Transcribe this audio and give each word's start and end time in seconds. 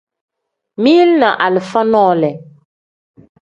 Mili 0.81 1.13
ni 1.19 1.27
alifa 1.45 1.81
nole. 1.91 2.29